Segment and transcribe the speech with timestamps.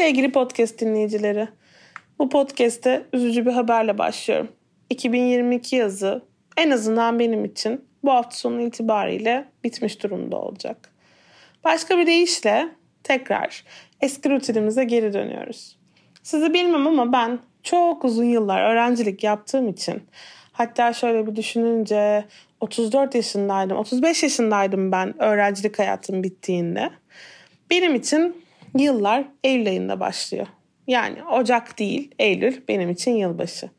[0.00, 1.48] Sevgili podcast dinleyicileri,
[2.18, 4.48] bu podcast'te üzücü bir haberle başlıyorum.
[4.90, 6.22] 2022 yazı
[6.56, 10.90] en azından benim için bu hafta sonu itibariyle bitmiş durumda olacak.
[11.64, 12.68] Başka bir deyişle
[13.02, 13.64] tekrar
[14.00, 15.78] eski rutinimize geri dönüyoruz.
[16.22, 20.02] Sizi bilmem ama ben çok uzun yıllar öğrencilik yaptığım için
[20.52, 22.24] hatta şöyle bir düşününce
[22.60, 26.90] 34 yaşındaydım, 35 yaşındaydım ben öğrencilik hayatım bittiğinde.
[27.70, 30.46] Benim için yıllar Eylül ayında başlıyor.
[30.86, 33.70] Yani Ocak değil, Eylül benim için yılbaşı.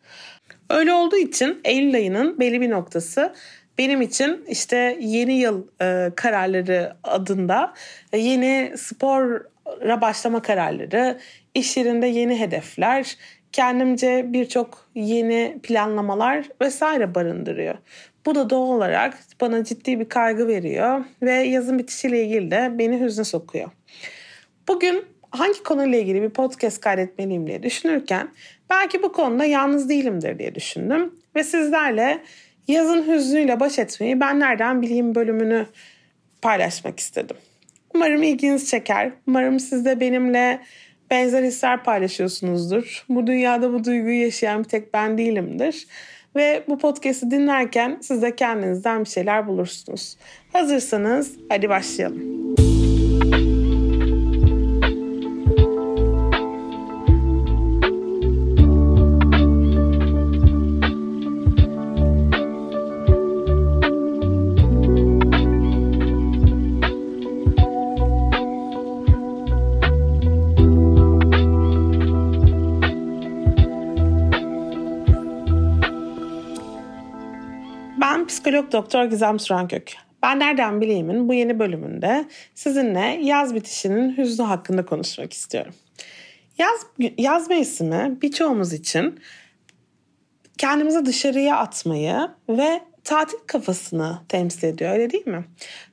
[0.70, 3.34] Öyle olduğu için Eylül ayının belli bir noktası
[3.78, 7.74] benim için işte yeni yıl e, kararları adında
[8.14, 11.20] e, yeni spora başlama kararları,
[11.56, 13.18] iş yerinde yeni hedefler,
[13.52, 17.76] kendimce birçok yeni planlamalar vesaire barındırıyor.
[18.26, 23.00] Bu da doğal olarak bana ciddi bir kaygı veriyor ve yazın bitişiyle ilgili de beni
[23.00, 23.70] hüzne sokuyor.
[24.68, 28.28] Bugün hangi konuyla ilgili bir podcast kaydetmeliyim diye düşünürken
[28.70, 31.16] belki bu konuda yalnız değilimdir diye düşündüm.
[31.36, 32.22] Ve sizlerle
[32.68, 35.66] yazın hüznüyle baş etmeyi ben nereden bileyim bölümünü
[36.42, 37.38] paylaşmak istedim.
[37.96, 39.12] Umarım ilginizi çeker.
[39.28, 40.60] Umarım siz de benimle
[41.12, 43.06] benzer hisler paylaşıyorsunuzdur.
[43.10, 45.88] Bu dünyada bu duyguyu yaşayan bir tek ben değilimdir.
[46.36, 50.18] Ve bu podcast'i dinlerken siz de kendinizden bir şeyler bulursunuz.
[50.54, 52.52] Hazırsanız hadi başlayalım.
[78.72, 79.94] Psikolog doktor Gizem Surankök.
[80.24, 85.74] Ben nereden bileyimin bu yeni bölümünde sizinle yaz bitişinin hüznü hakkında konuşmak istiyorum.
[86.58, 86.86] Yaz,
[87.18, 89.20] yaz mevsimi birçoğumuz için
[90.58, 95.46] kendimizi dışarıya atmayı ve tatil kafasını temsil ediyor öyle değil mi?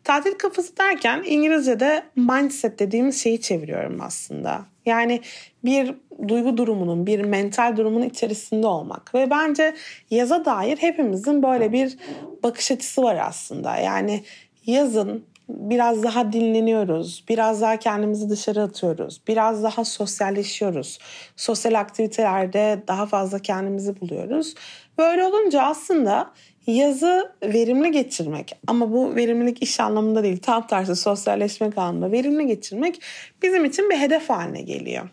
[0.04, 4.64] Tatil kafası derken İngilizce'de mindset dediğimiz şeyi çeviriyorum aslında.
[4.88, 5.20] Yani
[5.64, 5.94] bir
[6.28, 9.14] duygu durumunun, bir mental durumun içerisinde olmak.
[9.14, 9.74] Ve bence
[10.10, 11.96] yaza dair hepimizin böyle bir
[12.42, 13.76] bakış açısı var aslında.
[13.76, 14.22] Yani
[14.66, 20.98] yazın biraz daha dinleniyoruz, biraz daha kendimizi dışarı atıyoruz, biraz daha sosyalleşiyoruz.
[21.36, 24.54] Sosyal aktivitelerde daha fazla kendimizi buluyoruz.
[24.98, 26.30] Böyle olunca aslında
[26.72, 33.02] yazı verimli geçirmek ama bu verimlilik iş anlamında değil tam tersi sosyalleşmek anlamında verimli geçirmek
[33.42, 35.08] bizim için bir hedef haline geliyor.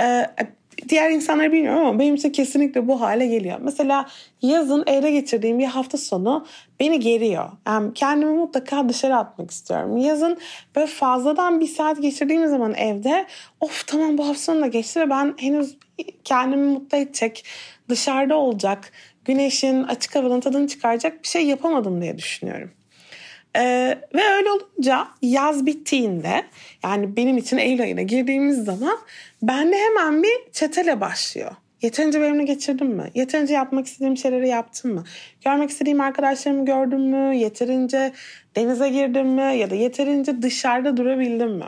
[0.00, 0.26] Ee,
[0.88, 3.58] diğer insanları bilmiyorum ama benim için kesinlikle bu hale geliyor.
[3.62, 4.06] Mesela
[4.42, 6.46] yazın evde geçirdiğim bir hafta sonu
[6.80, 7.50] beni geriyor.
[7.66, 9.96] Yani kendimi mutlaka dışarı atmak istiyorum.
[9.96, 10.38] Yazın
[10.76, 13.26] böyle fazladan bir saat geçirdiğim zaman evde
[13.60, 15.76] of tamam bu hafta sonu da geçti ve ben henüz
[16.24, 17.44] kendimi mutlu edecek,
[17.88, 18.92] dışarıda olacak,
[19.28, 22.70] güneşin, açık havanın tadını çıkaracak bir şey yapamadım diye düşünüyorum.
[23.56, 26.44] Ee, ve öyle olunca yaz bittiğinde
[26.84, 28.98] yani benim için Eylül ayına girdiğimiz zaman
[29.42, 31.52] bende hemen bir çetele başlıyor.
[31.82, 33.10] Yeterince verimli geçirdim mi?
[33.14, 35.04] Yeterince yapmak istediğim şeyleri yaptım mı?
[35.44, 37.36] Görmek istediğim arkadaşlarımı gördüm mü?
[37.36, 38.12] Yeterince
[38.56, 39.56] denize girdim mi?
[39.58, 41.64] Ya da yeterince dışarıda durabildim mi?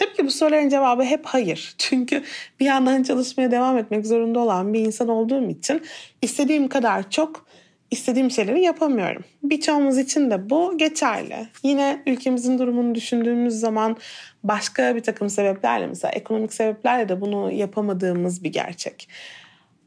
[0.00, 1.74] Tabii ki bu soruların cevabı hep hayır.
[1.78, 2.22] Çünkü
[2.60, 5.82] bir yandan çalışmaya devam etmek zorunda olan bir insan olduğum için
[6.22, 7.46] istediğim kadar çok
[7.90, 9.24] istediğim şeyleri yapamıyorum.
[9.42, 11.46] Birçoğumuz için de bu geçerli.
[11.62, 13.96] Yine ülkemizin durumunu düşündüğümüz zaman
[14.44, 19.08] başka bir takım sebeplerle mesela ekonomik sebeplerle de bunu yapamadığımız bir gerçek.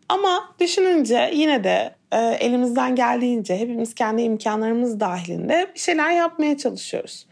[0.09, 7.27] Ama düşününce yine de e, elimizden geldiğince hepimiz kendi imkanlarımız dahilinde bir şeyler yapmaya çalışıyoruz.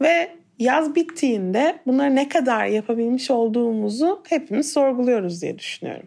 [0.00, 6.06] Ve yaz bittiğinde bunları ne kadar yapabilmiş olduğumuzu hepimiz sorguluyoruz diye düşünüyorum.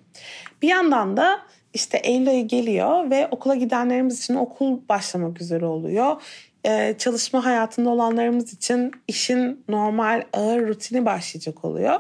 [0.62, 1.40] Bir yandan da
[1.74, 6.22] işte Eylül ayı geliyor ve okula gidenlerimiz için okul başlamak üzere oluyor.
[6.66, 12.00] Ee, çalışma hayatında olanlarımız için işin normal ağır rutini başlayacak oluyor.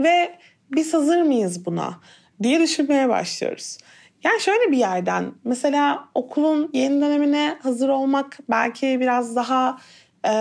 [0.00, 0.38] Ve
[0.70, 2.00] biz hazır mıyız buna
[2.42, 3.78] diye düşünmeye başlıyoruz.
[4.24, 9.78] Yani şöyle bir yerden mesela okulun yeni dönemine hazır olmak belki biraz daha
[10.28, 10.32] e,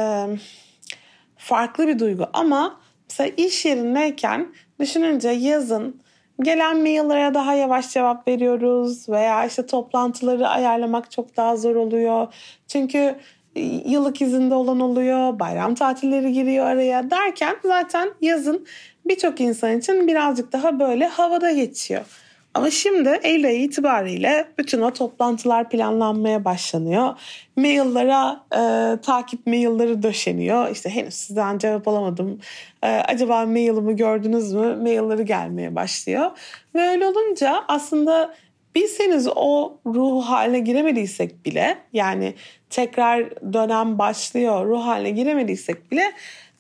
[1.42, 2.80] farklı bir duygu ama
[3.10, 4.48] mesela iş yerindeyken
[4.80, 6.02] düşününce yazın
[6.42, 12.34] gelen maillere daha yavaş cevap veriyoruz veya işte toplantıları ayarlamak çok daha zor oluyor.
[12.68, 13.16] Çünkü
[13.56, 18.68] e, yıllık izinde olan oluyor, bayram tatilleri giriyor araya derken zaten yazın
[19.06, 22.06] birçok insan için birazcık daha böyle havada geçiyor.
[22.54, 27.20] Ama şimdi Eylül ayı itibariyle bütün o toplantılar planlanmaya başlanıyor.
[27.56, 30.70] Maillere, e, takip mailleri döşeniyor.
[30.70, 32.40] İşte henüz sizden cevap alamadım.
[32.84, 34.76] E, acaba mailimi gördünüz mü?
[34.76, 36.32] Mailleri gelmeye başlıyor.
[36.76, 38.34] Ve öyle olunca aslında
[38.76, 42.34] biz henüz o ruh haline giremediysek bile yani
[42.70, 46.12] tekrar dönem başlıyor ruh haline giremediysek bile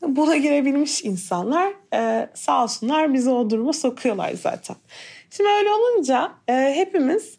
[0.02, 4.76] buna girebilmiş insanlar e, sağ olsunlar bizi o duruma sokuyorlar zaten.
[5.30, 7.38] Şimdi öyle olunca e, hepimiz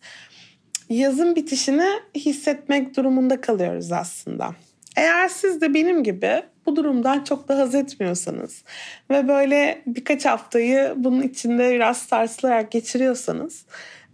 [0.88, 4.50] yazın bitişini hissetmek durumunda kalıyoruz aslında.
[4.96, 8.64] Eğer siz de benim gibi bu durumdan çok da haz etmiyorsanız
[9.10, 13.66] ve böyle birkaç haftayı bunun içinde biraz sarsılarak geçiriyorsanız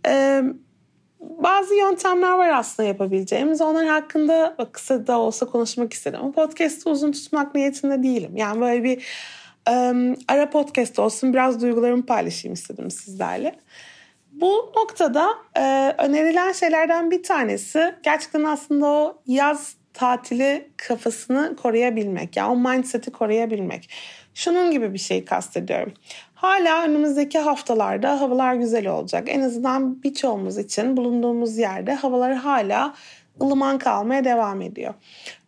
[0.07, 0.43] e,
[1.21, 3.61] bazı yöntemler var aslında yapabileceğimiz.
[3.61, 6.21] Onlar hakkında kısa da olsa konuşmak istedim.
[6.23, 8.37] Ama podcast'ı uzun tutmak niyetinde değilim.
[8.37, 9.05] Yani böyle bir
[9.71, 13.55] um, ara podcast olsun biraz duygularımı paylaşayım istedim sizlerle.
[14.33, 22.37] Bu noktada e, önerilen şeylerden bir tanesi gerçekten aslında o yaz tatili kafasını koruyabilmek.
[22.37, 23.91] Yani o mindset'i koruyabilmek.
[24.35, 25.93] Şunun gibi bir şey kastediyorum.
[26.41, 29.25] Hala önümüzdeki haftalarda havalar güzel olacak.
[29.27, 32.95] En azından birçoğumuz için bulunduğumuz yerde havalar hala
[33.43, 34.95] ılıman kalmaya devam ediyor.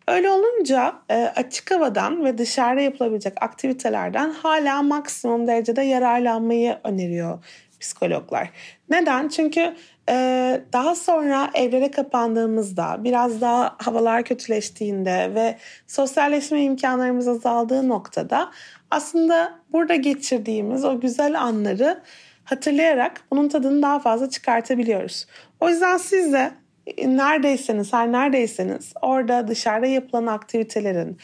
[0.07, 7.39] Öyle olunca e, açık havadan ve dışarıda yapılabilecek aktivitelerden hala maksimum derecede yararlanmayı öneriyor
[7.79, 8.49] psikologlar.
[8.89, 9.27] Neden?
[9.27, 9.75] Çünkü
[10.09, 15.57] e, daha sonra evlere kapandığımızda, biraz daha havalar kötüleştiğinde ve
[15.87, 18.51] sosyalleşme imkanlarımız azaldığı noktada
[18.91, 22.01] aslında burada geçirdiğimiz o güzel anları
[22.43, 25.27] hatırlayarak bunun tadını daha fazla çıkartabiliyoruz.
[25.59, 26.51] O yüzden siz de
[26.97, 31.17] neredeyseniz, her neredeyseniz orada dışarıda yapılan aktivitelerin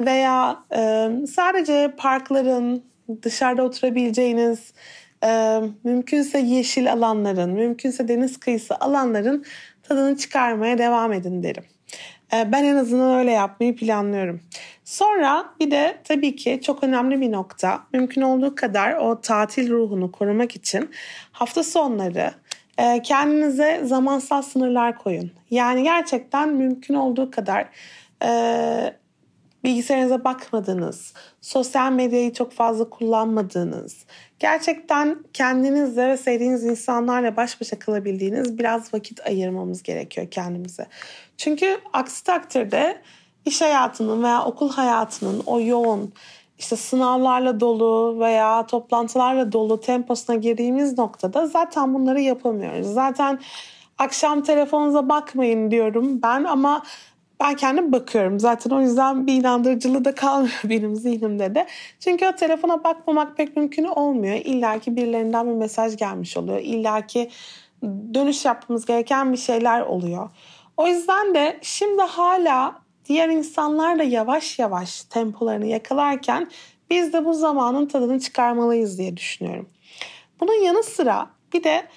[0.00, 2.84] veya e, sadece parkların,
[3.22, 4.72] dışarıda oturabileceğiniz,
[5.24, 9.44] e, mümkünse yeşil alanların, mümkünse deniz kıyısı alanların
[9.82, 11.64] tadını çıkarmaya devam edin derim.
[12.32, 14.40] E, ben en azından öyle yapmayı planlıyorum.
[14.84, 17.82] Sonra bir de tabii ki çok önemli bir nokta.
[17.92, 20.90] Mümkün olduğu kadar o tatil ruhunu korumak için
[21.32, 22.30] hafta sonları
[22.78, 25.32] e, kendinize zamansal sınırlar koyun.
[25.50, 27.68] Yani gerçekten mümkün olduğu kadar
[28.24, 28.94] e,
[29.64, 34.04] bilgisayarınıza bakmadığınız, sosyal medyayı çok fazla kullanmadığınız,
[34.38, 40.86] gerçekten kendinizle ve sevdiğiniz insanlarla baş başa kalabildiğiniz biraz vakit ayırmamız gerekiyor kendimize.
[41.36, 43.02] Çünkü aksi takdirde
[43.44, 46.12] iş hayatının veya okul hayatının o yoğun
[46.58, 52.86] işte sınavlarla dolu veya toplantılarla dolu temposuna girdiğimiz noktada zaten bunları yapamıyoruz.
[52.86, 53.40] Zaten
[53.98, 56.82] akşam telefonunuza bakmayın diyorum ben ama
[57.40, 58.40] ben kendim bakıyorum.
[58.40, 61.66] Zaten o yüzden bir inandırıcılığı da kalmıyor benim zihnimde de.
[62.00, 64.36] Çünkü o telefona bakmamak pek mümkün olmuyor.
[64.36, 66.58] İlla ki birilerinden bir mesaj gelmiş oluyor.
[66.58, 67.30] İlla ki
[68.14, 70.30] dönüş yapmamız gereken bir şeyler oluyor.
[70.76, 76.50] O yüzden de şimdi hala diğer insanlar da yavaş yavaş tempolarını yakalarken
[76.90, 79.68] biz de bu zamanın tadını çıkarmalıyız diye düşünüyorum.
[80.40, 81.88] Bunun yanı sıra bir de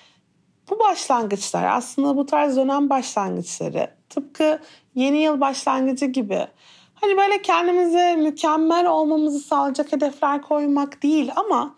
[0.70, 4.60] bu başlangıçlar aslında bu tarz dönem başlangıçları tıpkı
[4.96, 6.48] yeni yıl başlangıcı gibi
[6.94, 11.76] hani böyle kendimize mükemmel olmamızı sağlayacak hedefler koymak değil ama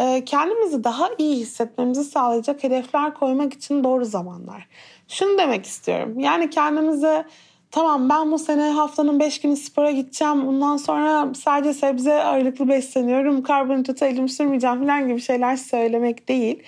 [0.00, 4.68] e, kendimizi daha iyi hissetmemizi sağlayacak hedefler koymak için doğru zamanlar.
[5.08, 6.18] Şunu demek istiyorum.
[6.18, 7.24] Yani kendimize
[7.70, 10.46] tamam ben bu sene haftanın 5 günü spora gideceğim.
[10.46, 13.42] Bundan sonra sadece sebze ağırlıklı besleniyorum.
[13.42, 16.62] Karbonhidratı elim sürmeyeceğim falan gibi şeyler söylemek değil.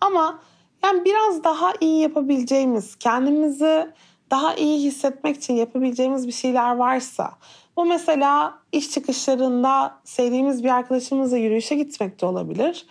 [0.00, 0.38] Ama
[0.84, 3.86] yani biraz daha iyi yapabileceğimiz, kendimizi
[4.30, 7.30] daha iyi hissetmek için yapabileceğimiz bir şeyler varsa
[7.76, 12.86] bu mesela iş çıkışlarında sevdiğimiz bir arkadaşımızla yürüyüşe gitmek de olabilir.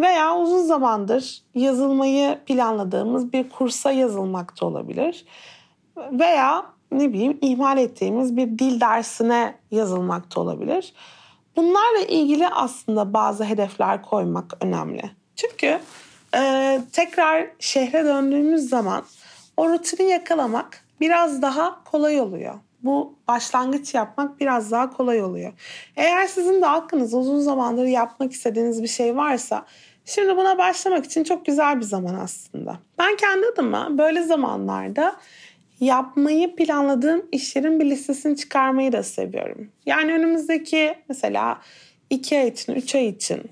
[0.00, 5.26] Veya uzun zamandır yazılmayı planladığımız bir kursa yazılmak da olabilir.
[5.96, 10.92] Veya ne bileyim ihmal ettiğimiz bir dil dersine yazılmak da olabilir.
[11.56, 15.10] Bunlarla ilgili aslında bazı hedefler koymak önemli.
[15.36, 15.78] Çünkü
[16.36, 19.04] e, tekrar şehre döndüğümüz zaman
[19.56, 22.54] o rutini yakalamak biraz daha kolay oluyor.
[22.82, 25.52] Bu başlangıç yapmak biraz daha kolay oluyor.
[25.96, 29.66] Eğer sizin de aklınız uzun zamandır yapmak istediğiniz bir şey varsa
[30.04, 32.78] şimdi buna başlamak için çok güzel bir zaman aslında.
[32.98, 35.16] Ben kendi adıma böyle zamanlarda
[35.80, 39.68] yapmayı planladığım işlerin bir listesini çıkarmayı da seviyorum.
[39.86, 41.58] Yani önümüzdeki mesela
[42.10, 43.42] 2 ay için, 3 ay için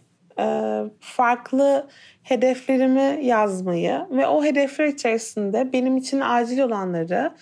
[1.00, 1.88] farklı
[2.22, 7.32] hedeflerimi yazmayı ve o hedefler içerisinde benim için acil olanları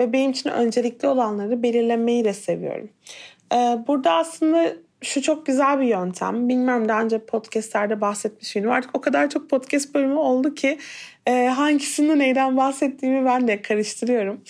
[0.00, 2.90] ve benim için öncelikli olanları belirlemeyi de seviyorum.
[3.86, 4.72] Burada aslında
[5.02, 6.48] şu çok güzel bir yöntem.
[6.48, 8.70] Bilmiyorum daha önce podcastlerde bahsetmiş miydim.
[8.70, 10.78] Artık o kadar çok podcast bölümü oldu ki
[11.26, 14.40] e, hangisinde neyden bahsettiğimi ben de karıştırıyorum.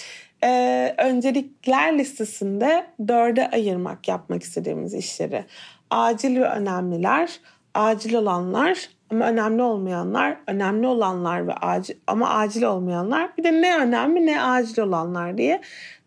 [0.44, 5.44] E, öncelikler listesinde dörde ayırmak yapmak istediğimiz işleri.
[5.90, 7.40] Acil ve önemliler,
[7.74, 13.36] acil olanlar ama önemli olmayanlar, önemli olanlar ve acil ama acil olmayanlar.
[13.38, 15.60] Bir de ne önemli ne acil olanlar diye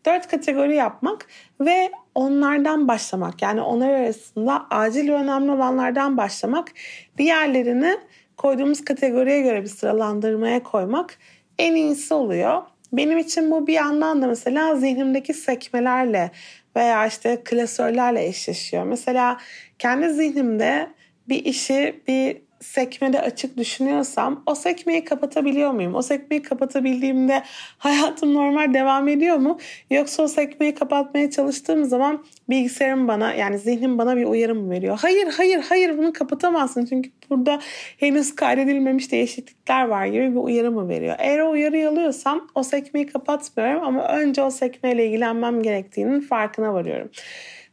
[0.06, 1.28] dört kategori yapmak
[1.62, 3.42] ve onlardan başlamak.
[3.42, 6.72] Yani onlar arasında acil ve önemli olanlardan başlamak.
[7.18, 7.98] Diğerlerini
[8.38, 11.18] koyduğumuz kategoriye göre bir sıralandırmaya koymak
[11.60, 12.64] en iyisi oluyor.
[12.94, 16.32] Benim için bu bir yandan da mesela zihnimdeki sekmelerle
[16.76, 18.84] veya işte klasörlerle eşleşiyor.
[18.84, 19.38] Mesela
[19.80, 20.90] kendi zihnimde
[21.30, 25.96] bir işi bir sekmede açık düşünüyorsam o sekmeyi kapatabiliyor muyum?
[25.96, 27.44] O sekmeyi kapatabildiğimde
[27.78, 29.58] hayatım normal devam ediyor mu?
[29.90, 35.00] Yoksa o sekmeyi kapatmaya çalıştığım zaman bilgisayarım bana yani zihnim bana bir uyarı mı veriyor?
[35.02, 37.60] Hayır hayır hayır bunu kapatamazsın çünkü burada
[38.00, 41.16] henüz kaydedilmemiş değişiklikler var gibi bir uyarı mı veriyor?
[41.20, 47.10] Eğer o uyarıyı alıyorsam o sekmeyi kapatmıyorum ama önce o sekmeyle ilgilenmem gerektiğinin farkına varıyorum.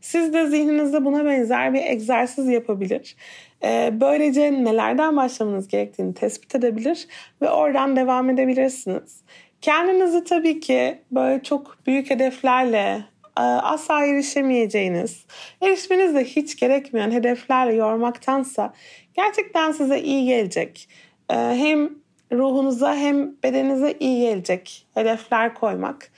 [0.02, 3.16] Siz de zihninizde buna benzer bir egzersiz yapabilir.
[3.64, 7.08] Ee, böylece nelerden başlamanız gerektiğini tespit edebilir
[7.42, 9.20] ve oradan devam edebilirsiniz.
[9.60, 13.04] Kendinizi tabii ki böyle çok büyük hedeflerle
[13.38, 15.24] e, asla erişemeyeceğiniz,
[15.62, 18.72] erişmeniz de hiç gerekmeyen hedeflerle yormaktansa
[19.14, 20.88] gerçekten size iyi gelecek.
[21.30, 21.90] E, hem
[22.32, 26.10] ruhunuza hem bedeninize iyi gelecek hedefler koymak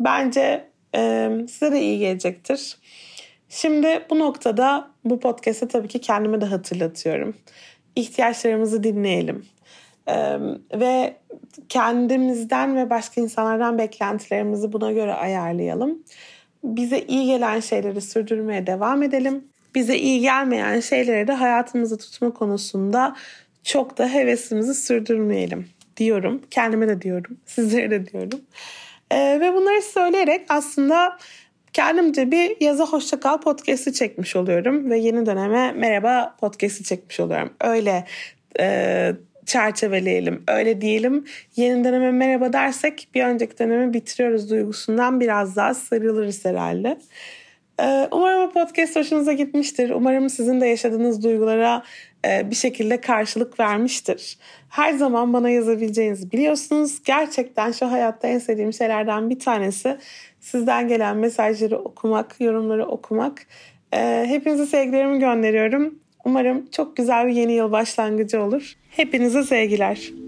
[0.00, 2.78] bence e, size de iyi gelecektir.
[3.54, 7.36] Şimdi bu noktada bu podcast'te tabii ki kendime de hatırlatıyorum.
[7.96, 9.46] İhtiyaçlarımızı dinleyelim.
[10.06, 10.38] Ee,
[10.74, 11.16] ve
[11.68, 16.02] kendimizden ve başka insanlardan beklentilerimizi buna göre ayarlayalım.
[16.64, 19.44] Bize iyi gelen şeyleri sürdürmeye devam edelim.
[19.74, 23.16] Bize iyi gelmeyen şeyleri de hayatımızı tutma konusunda
[23.64, 26.42] çok da hevesimizi sürdürmeyelim diyorum.
[26.50, 28.40] Kendime de diyorum, sizlere de diyorum.
[29.10, 31.18] Ee, ve bunları söyleyerek aslında
[31.72, 37.52] kendimce bir yaza hoşça kal podcast'i çekmiş oluyorum ve yeni döneme merhaba podcast'i çekmiş oluyorum.
[37.60, 38.04] Öyle
[38.60, 39.12] e,
[39.46, 41.24] çerçeveleyelim, öyle diyelim.
[41.56, 46.98] Yeni döneme merhaba dersek bir önceki dönemi bitiriyoruz duygusundan biraz daha sarılırız herhalde.
[47.80, 49.90] E, umarım bu podcast hoşunuza gitmiştir.
[49.90, 51.82] Umarım sizin de yaşadığınız duygulara
[52.24, 54.38] bir şekilde karşılık vermiştir.
[54.68, 57.02] Her zaman bana yazabileceğinizi biliyorsunuz.
[57.04, 59.98] Gerçekten şu hayatta en sevdiğim şeylerden bir tanesi
[60.40, 63.46] sizden gelen mesajları okumak, yorumları okumak.
[63.92, 65.94] E, hepinize sevgilerimi gönderiyorum.
[66.24, 68.72] Umarım çok güzel bir yeni yıl başlangıcı olur.
[68.90, 70.21] Hepinize sevgiler.